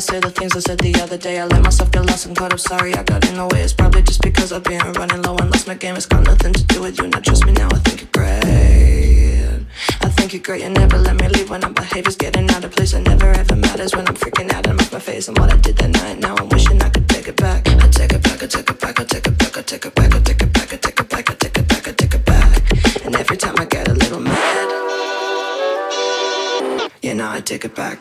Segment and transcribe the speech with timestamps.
[0.00, 1.40] to say the things I said the other day.
[1.40, 2.60] I let myself get lost and caught up.
[2.60, 3.62] Sorry, I got in the way.
[3.62, 5.96] It's probably just because I've been running low and lost my game.
[5.96, 7.08] It's got nothing to do with you.
[7.08, 7.68] Now trust me now.
[7.72, 8.44] I think you're great.
[10.06, 10.62] I think you're great.
[10.62, 12.92] You never let me leave when our behavior's getting out of place.
[12.92, 15.26] It never ever matters when I'm freaking out and off my face.
[15.26, 16.20] And what I did that night.
[16.20, 17.66] Now I'm wishing I could take it back.
[17.66, 18.40] I take it back.
[18.42, 19.00] I take it back.
[19.00, 19.56] I take it back.
[19.56, 20.14] I take it back.
[20.14, 20.72] I take it back.
[20.72, 21.30] I take it back.
[21.30, 21.88] I take it back.
[21.88, 23.04] I take it back.
[23.04, 24.68] And every time I get a little mad,
[27.02, 27.98] you know I take it back.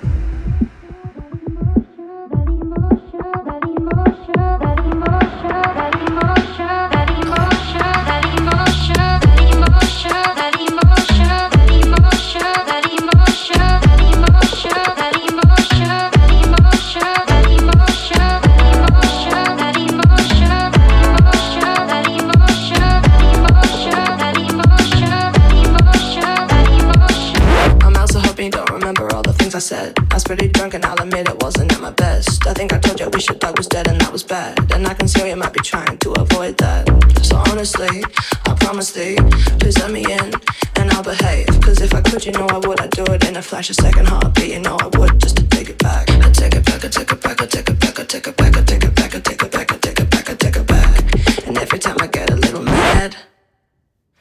[32.58, 34.58] Think I told you we should dog was dead and that was bad.
[34.74, 36.84] And I can see you might be trying to avoid that.
[37.22, 38.04] So honestly,
[38.50, 39.16] I promise thee,
[39.60, 40.34] please let me in
[40.80, 41.48] and I'll behave.
[41.62, 42.82] Cause if I could, you know I would.
[42.82, 45.44] I'd do it in a flash, a second heartbeat, you know I would just to
[45.48, 46.10] take it back.
[46.10, 48.36] I take it back, I take it back, I take it back, I take it
[48.36, 50.56] back, I take it back, I take it back, I take it back, I take
[50.56, 51.48] it back.
[51.48, 53.16] And every time I get a little mad,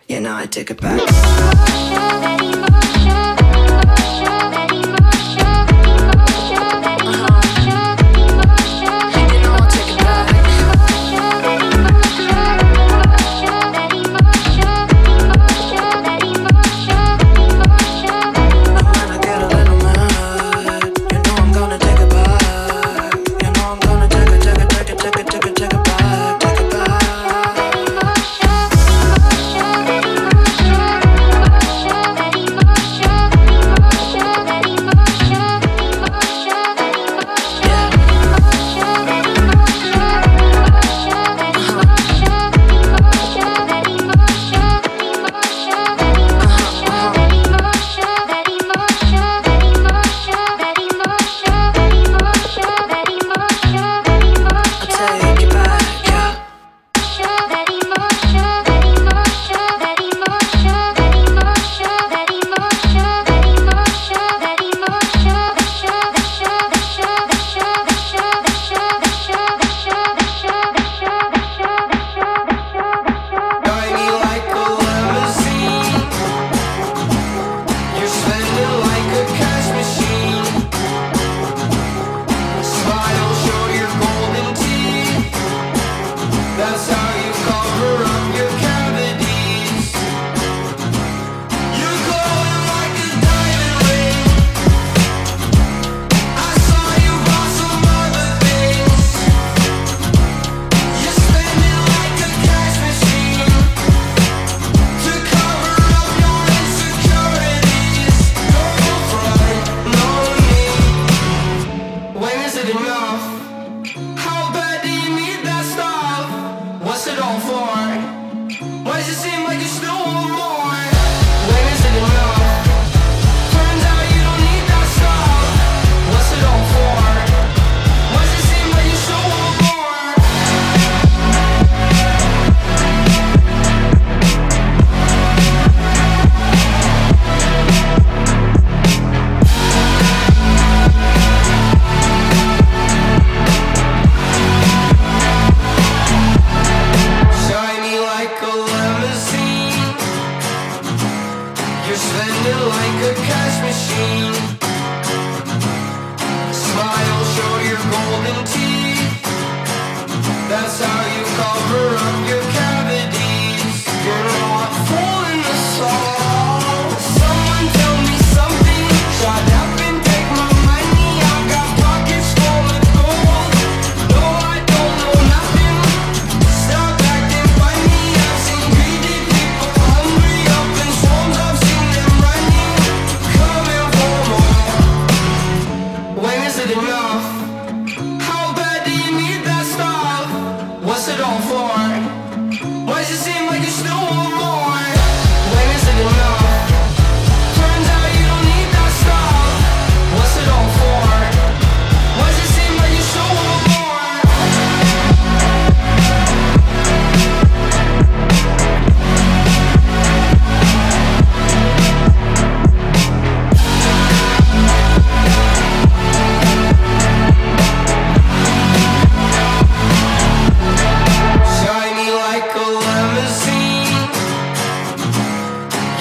[0.09, 2.46] you know I take it back.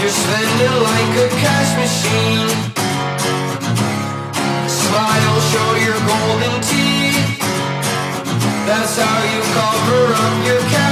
[0.05, 2.49] You're slender like a cash machine.
[4.69, 7.39] Smile, show your golden teeth.
[8.67, 10.84] That's how you cover up your cash.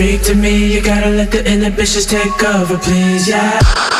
[0.00, 0.72] freak to me.
[0.74, 3.99] You gotta let the inhibitions take over, please, yeah.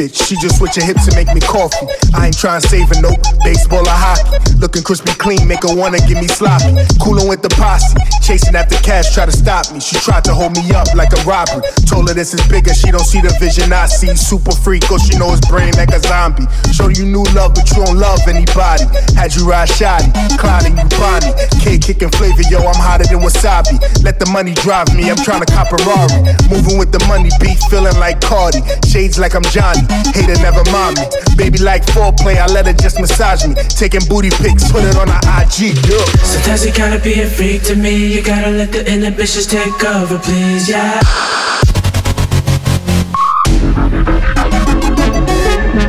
[0.00, 0.26] Bitch.
[0.26, 1.86] She just switch her hips and make me coffee.
[2.14, 4.38] I ain't trying to save a note, baseball or hockey.
[4.56, 6.72] Looking crispy clean, make her wanna give me sloppy.
[7.00, 9.80] Coolin' with the posse, chasing after cash, try to stop me.
[9.80, 11.62] She tried to hold me up like a robbery.
[11.86, 14.14] Told her this is bigger, she don't see the vision I see.
[14.16, 16.46] Super freak, or she know his brain like a zombie.
[16.72, 18.84] Showed you new love, but you don't love anybody.
[19.16, 21.32] Had you ride shoddy, clouding you Bonnie.
[21.60, 23.80] K kicking flavor, yo, I'm hotter than wasabi.
[24.04, 26.36] Let the money drive me, I'm trying to cop a Rari.
[26.48, 28.60] Moving with the money beat, feeling like Cardi.
[29.00, 29.80] Shades like I'm Johnny,
[30.12, 31.06] hater never mind me.
[31.34, 33.54] Baby like foreplay, I let her just massage me.
[33.54, 35.96] Taking booty pics, put it on her IG, yo.
[36.20, 38.12] Sometimes you gotta be a freak to me.
[38.14, 41.00] You gotta let the inhibitions take over, please, yeah.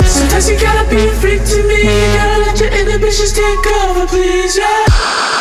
[0.08, 1.84] Sometimes you gotta be a freak to me.
[1.84, 5.41] You gotta let your inhibitions take over, please, yeah.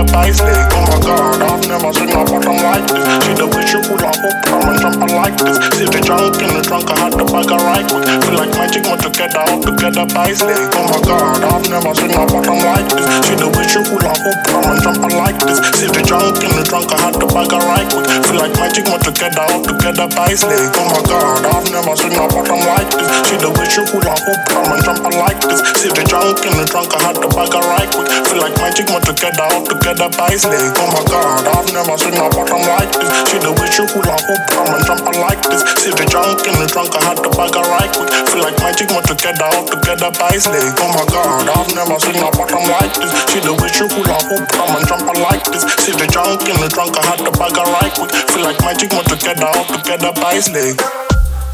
[0.00, 0.56] up nicely.
[0.72, 3.04] Oh my god, I've never seen a bottom like this.
[3.20, 5.60] See the way she pull up, hoop, come and jump like this.
[5.76, 8.08] See the junk in the trunk, I had to bag a right quick.
[8.24, 10.56] Feel like magic, want to get out to get up nicely.
[10.56, 13.04] Oh my god, I've never seen a bottom like this.
[13.28, 15.60] See the way she pull up, hoop, come and jump like this.
[15.76, 18.08] See the junk in the trunk, I had to bag a right quick.
[18.24, 20.60] Feel like magic, want to get out to get up nicely.
[20.80, 23.08] Oh my god, I've never seen a bottom like this.
[23.28, 25.60] See the way she pull up, hoop, come and jump like this.
[25.76, 28.08] See the junk in the trunk, I had to bag a right quick.
[28.32, 30.70] Feel like magic, want to get out to get together by slave.
[30.78, 33.10] Oh my god, I've never seen a bottom like this.
[33.26, 35.66] See the way she hula hoop, come and jump like this.
[35.82, 38.10] See the junk in the trunk, I had to bag her right quick.
[38.30, 40.78] Feel like magic, but together, all together by slave.
[40.78, 43.10] Oh my god, I've never seen a bottom like this.
[43.34, 45.66] See the way she hula hoop, come and jump like this.
[45.82, 48.14] See the junk in the trunk, I had to bag her right quick.
[48.30, 50.78] Feel like magic, but together, all together by slave.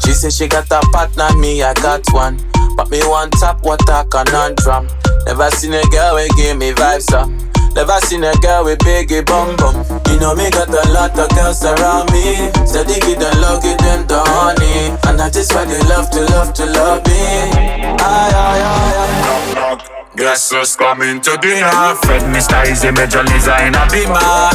[0.05, 2.37] She said she got a partner, me I got one.
[2.77, 4.85] But me one tap water conundrum.
[5.25, 7.46] Never seen a girl we give me vibes up.
[7.75, 9.75] Never seen a girl with biggie bum bum.
[10.09, 12.51] You know me got a lot of girls around me.
[12.65, 14.95] So they give them love, give them the honey.
[15.07, 17.13] And that is why they love to love to love me.
[17.13, 19.53] Aye, aye, aye, aye.
[19.55, 19.96] Knock, knock.
[20.17, 21.69] Guess who's coming to dinner?
[22.01, 22.57] Fred Mr.
[22.65, 24.49] Eazi Major Lazer in a beamer.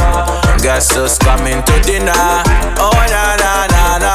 [0.63, 2.13] Guess who's coming to dinner?
[2.83, 4.13] Oh na na na na.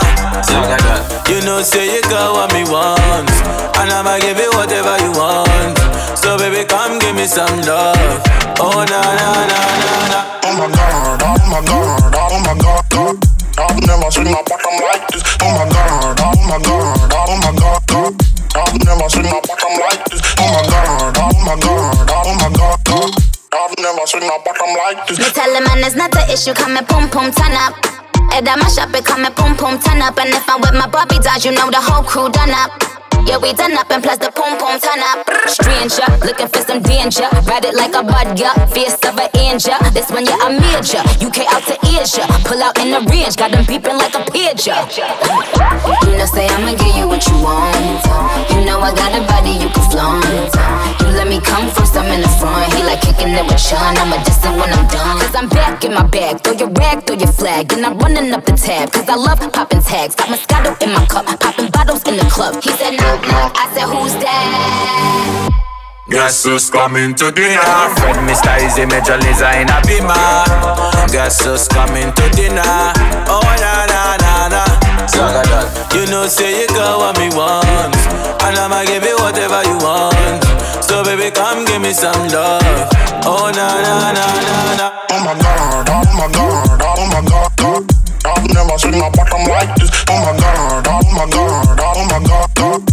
[1.31, 3.31] You know say you got what me want,
[3.79, 5.77] and I'ma give you whatever you want.
[6.19, 7.95] So baby come give me some love.
[8.59, 10.19] Oh na na na na na.
[10.43, 13.17] Oh my god, oh my god, oh my god, god.
[13.57, 15.23] I've never seen a bottom like this.
[15.39, 16.16] My oh my god,
[24.77, 25.19] like this.
[25.19, 27.73] Me tell man it's not the issue, come and pum turn up.
[28.33, 30.17] And at my shop, it come and pum turn up.
[30.19, 32.96] And if I'm with my Bobby dolls, you know the whole crew done up.
[33.27, 35.27] Yeah, we done up and plus the pum pum turn up.
[35.51, 37.27] Stranger, looking for some danger.
[37.43, 38.55] Ride it like a bud, yeah.
[38.71, 39.75] Face of an angel.
[39.91, 41.03] This one, yeah, I major.
[41.19, 42.23] UK out to Asia.
[42.47, 44.79] Pull out in the range, got them beeping like a pager.
[46.07, 47.99] You know, say I'ma give you what you want.
[48.47, 50.23] You know I got a body you can flaunt.
[51.03, 52.71] You let me come first, I'm in the front.
[52.73, 53.91] He like kicking it with Sean.
[53.99, 55.19] I'ma diss it when I'm done.
[55.19, 56.39] Cause I'm back in my bag.
[56.47, 57.73] Throw your rag, throw your flag.
[57.73, 58.91] And I'm running up the tab.
[58.95, 60.15] Cause I love popping tags.
[60.15, 61.27] Got Moscato in my cup.
[61.39, 62.63] Popping bottles in the club.
[62.63, 63.53] He said, knock, knock.
[63.57, 65.49] I said, who's that?
[66.09, 67.59] Guess who's coming to dinner?
[67.99, 68.55] Fred Mr.
[68.63, 71.11] Eazi Major Lazer in a beamer.
[71.11, 72.63] Guess who's coming to dinner?
[73.27, 74.63] Oh na na na na.
[75.11, 75.67] Zagadal.
[75.93, 77.91] You know say you got what me want,
[78.39, 80.43] and I'ma give you whatever you want.
[80.81, 82.87] So baby come give me some love.
[83.27, 84.87] Oh na na na na na.
[85.11, 87.83] Oh my god, oh my god, oh my god, god.
[88.23, 89.91] I've never seen a bottom like this.
[90.07, 92.86] Oh my god, oh my god, oh my god, god.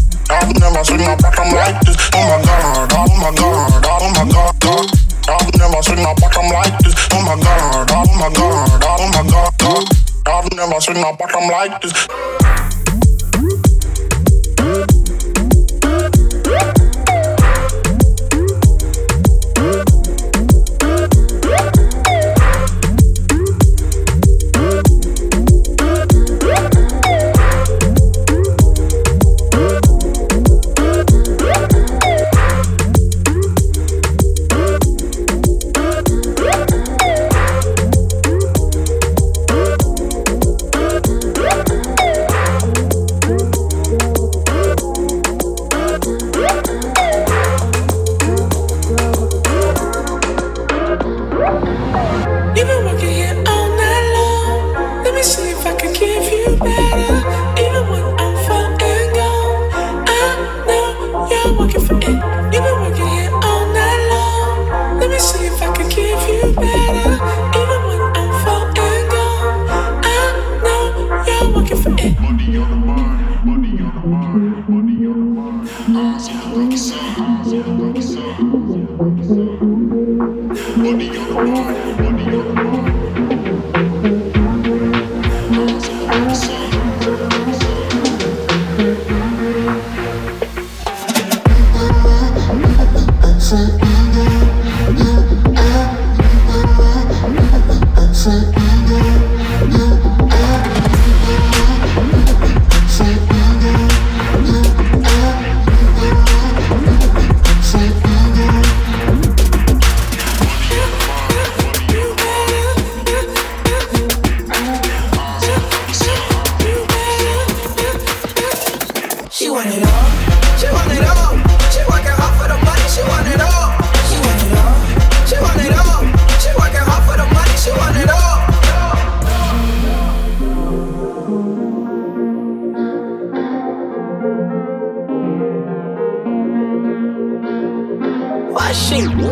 [0.44, 1.96] I've never seen a bottom like this.
[2.12, 4.86] Oh my god, oh my god, oh my god, oh god.
[5.26, 6.94] I've never seen a bottom like this.
[7.12, 10.44] Oh my god, oh my god, oh my god, oh god.
[10.44, 12.73] I've never seen a bottom like this.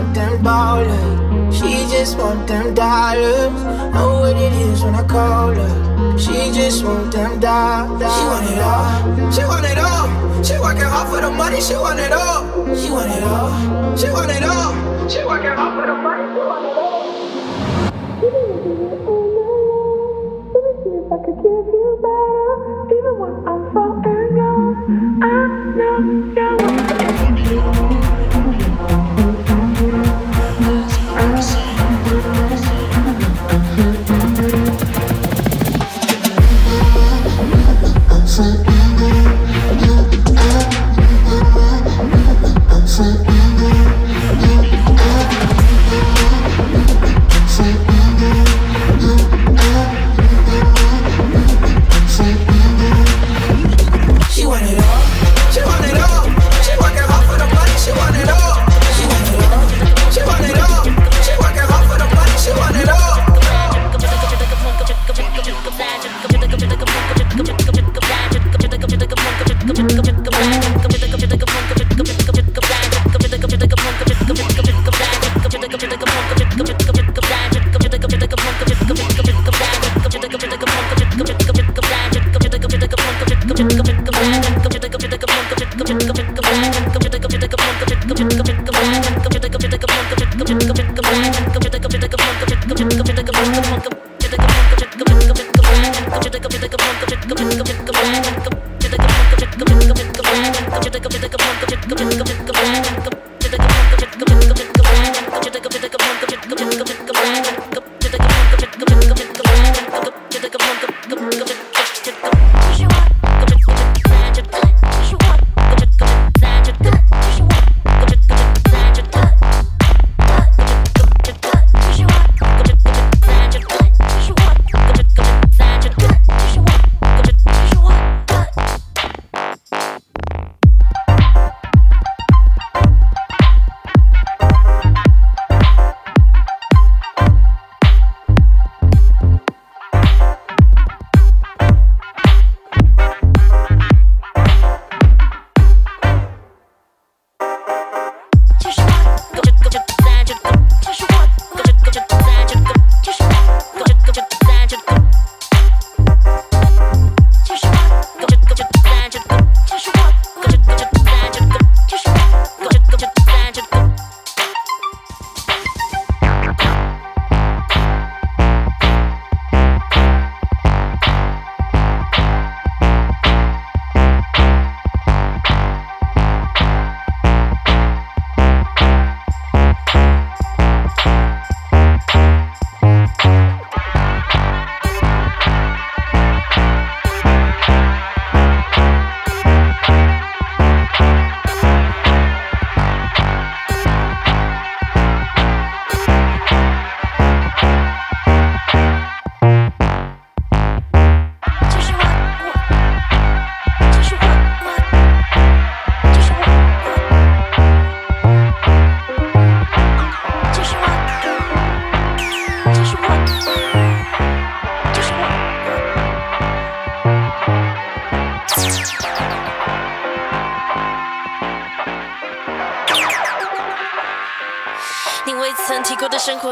[0.03, 1.53] Want them ballers.
[1.55, 3.53] She just want them dollars.
[3.95, 6.19] Know what it is when I call her.
[6.19, 8.13] She just want them dollars.
[8.15, 9.33] She want it all.
[9.33, 10.43] She want it all.
[10.43, 11.61] She working hard for the money.
[11.61, 12.43] She want it all.
[12.75, 13.97] She want it all.
[13.97, 15.09] She want it all.
[15.09, 16.22] She working hard for the money.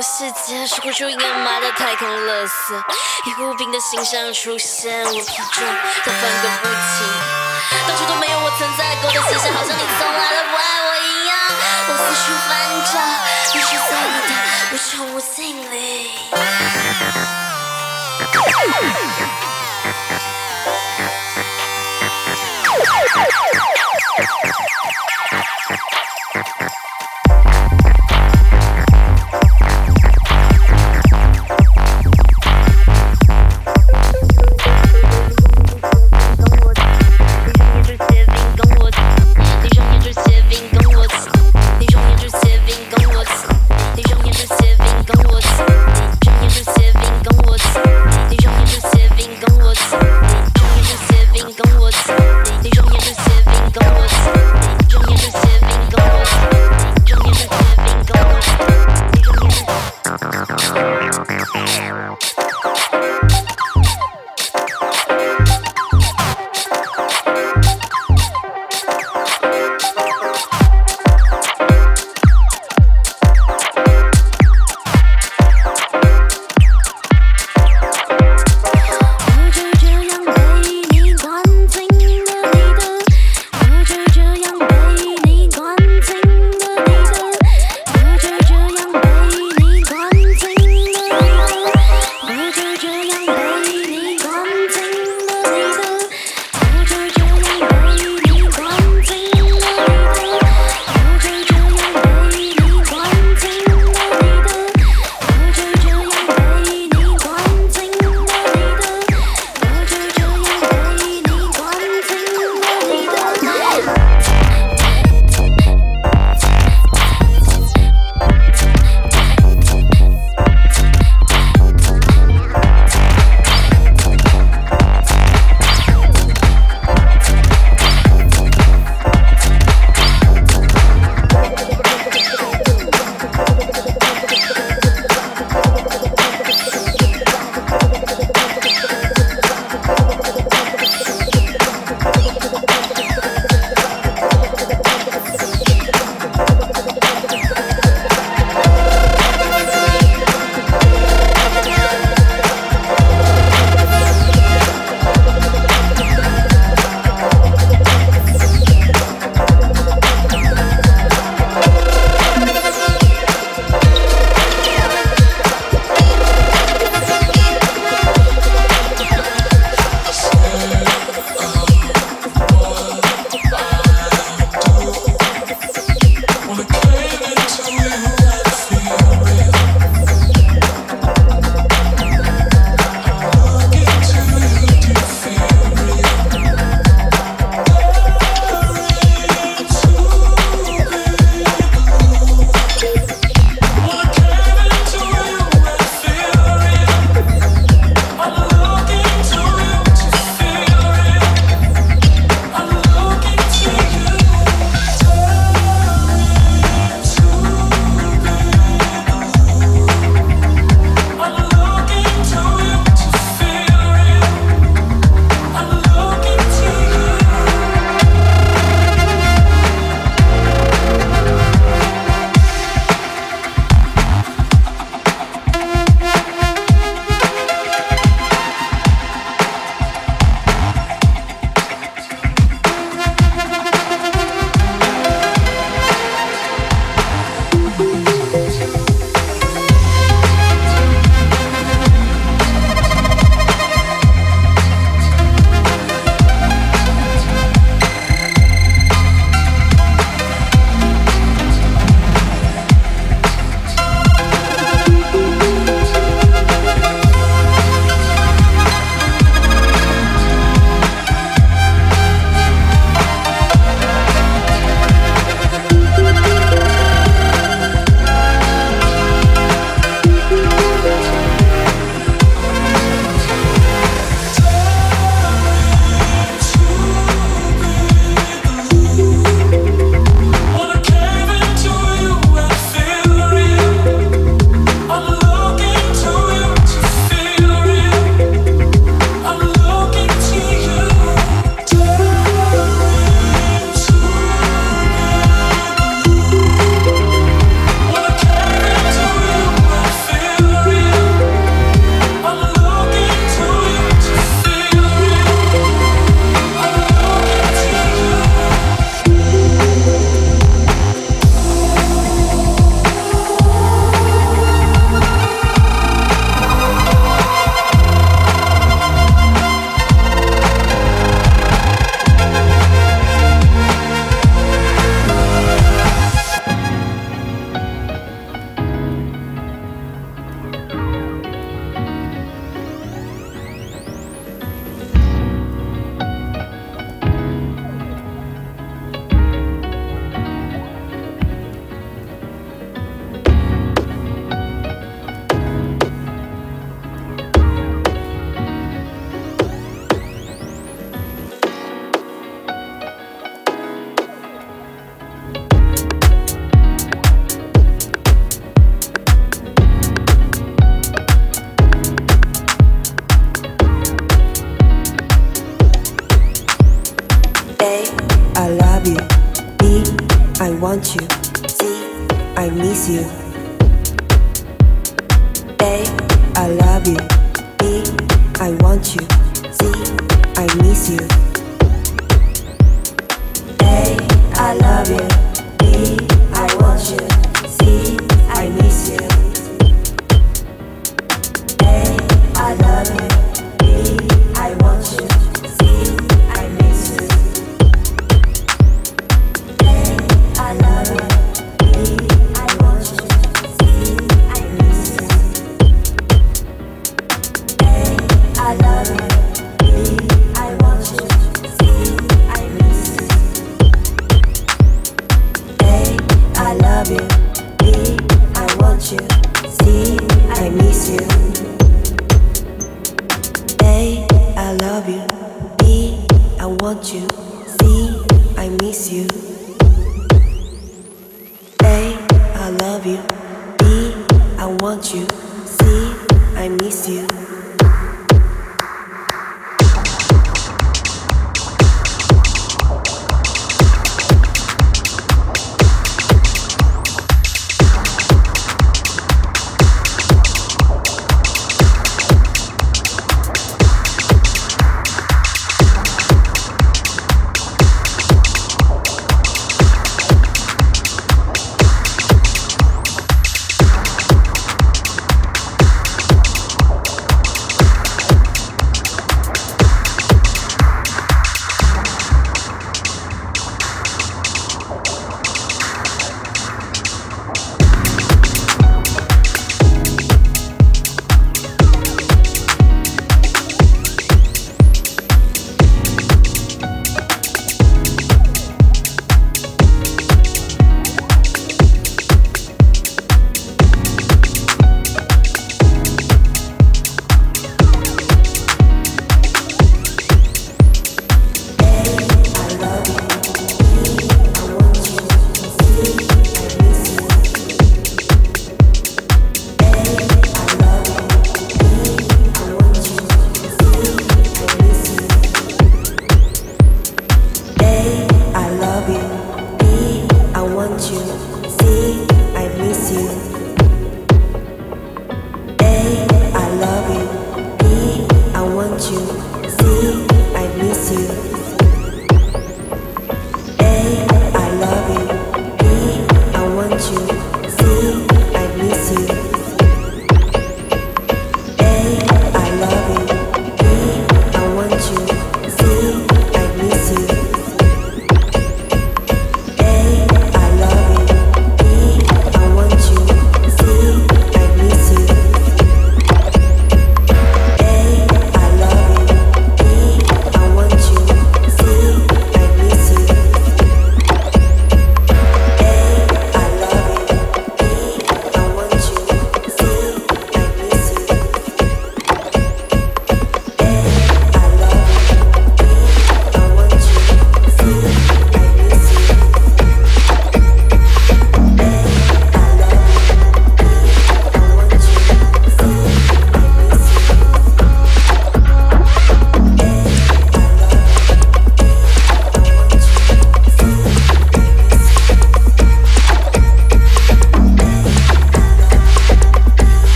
[0.00, 2.82] 过的生活细节，是无数掩埋的太空垃圾。
[3.26, 7.06] 以无病的形象出现，我疲倦的翻个不停。
[7.86, 11.36] 当初都没有我存在过的气息，好像你从来都不爱我一样。
[11.88, 12.50] 我四处翻
[12.86, 12.94] 找，
[13.54, 14.32] 你是在你的
[14.72, 16.10] 无穷无尽里。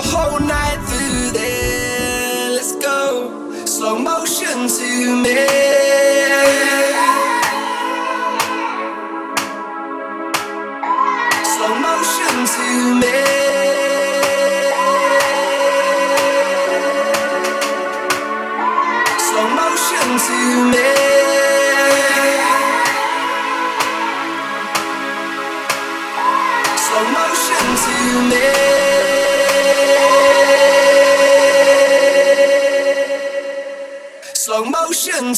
[0.00, 2.50] Whole night through there.
[2.50, 3.66] Let's go.
[3.66, 7.33] Slow motion to me.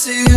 [0.07, 0.36] see you.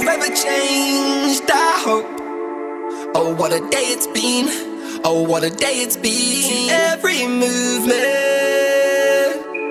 [0.00, 1.48] Forever changed.
[1.50, 2.06] I hope.
[3.14, 4.48] Oh, what a day it's been.
[5.04, 6.70] Oh, what a day it's been.
[6.70, 7.94] Every movement,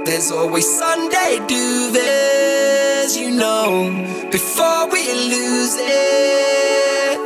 [0.06, 3.90] there's always Sunday duvets, you know.
[4.32, 5.04] Before we
[5.34, 7.20] lose it,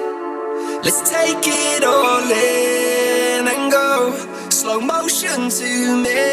[0.84, 4.12] let's take it all in and go.
[4.50, 6.26] Slow motion to me.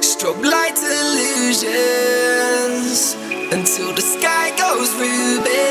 [0.00, 2.26] Strobe light illusions
[3.52, 4.45] until the sky
[4.76, 5.64] goes ruby.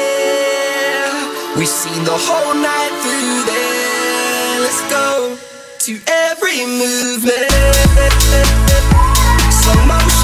[1.58, 4.60] We've seen the whole night through there.
[4.66, 5.38] Let's go
[5.86, 5.94] to
[6.30, 7.52] every movement.
[9.62, 10.15] Slow motion